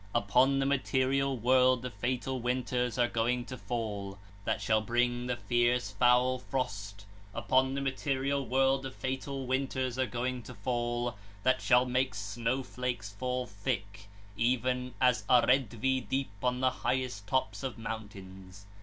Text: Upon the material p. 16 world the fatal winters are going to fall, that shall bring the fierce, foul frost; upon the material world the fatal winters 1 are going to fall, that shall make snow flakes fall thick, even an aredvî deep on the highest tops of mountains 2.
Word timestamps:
Upon 0.15 0.57
the 0.57 0.65
material 0.65 1.35
p. 1.37 1.41
16 1.41 1.43
world 1.45 1.81
the 1.83 1.91
fatal 1.91 2.39
winters 2.41 2.97
are 2.97 3.07
going 3.07 3.45
to 3.45 3.55
fall, 3.55 4.17
that 4.45 4.59
shall 4.59 4.81
bring 4.81 5.27
the 5.27 5.35
fierce, 5.37 5.91
foul 5.91 6.39
frost; 6.39 7.05
upon 7.35 7.75
the 7.75 7.81
material 7.81 8.43
world 8.43 8.81
the 8.81 8.89
fatal 8.89 9.45
winters 9.45 9.97
1 9.97 10.07
are 10.07 10.09
going 10.09 10.41
to 10.41 10.55
fall, 10.55 11.17
that 11.43 11.61
shall 11.61 11.85
make 11.85 12.15
snow 12.15 12.63
flakes 12.63 13.11
fall 13.13 13.45
thick, 13.45 14.09
even 14.35 14.95
an 14.99 15.13
aredvî 15.29 16.09
deep 16.09 16.31
on 16.41 16.61
the 16.61 16.71
highest 16.81 17.27
tops 17.27 17.61
of 17.61 17.77
mountains 17.77 18.65
2. 18.67 18.69